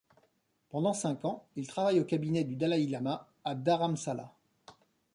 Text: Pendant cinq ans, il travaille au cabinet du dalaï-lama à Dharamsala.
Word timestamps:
Pendant 0.71 0.93
cinq 0.93 1.25
ans, 1.25 1.45
il 1.55 1.67
travaille 1.67 1.99
au 1.99 2.05
cabinet 2.05 2.43
du 2.43 2.55
dalaï-lama 2.55 3.29
à 3.45 3.53
Dharamsala. 3.53 4.33